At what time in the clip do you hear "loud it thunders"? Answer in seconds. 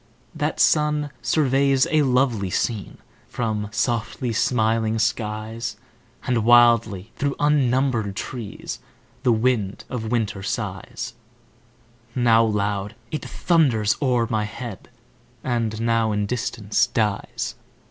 12.43-13.95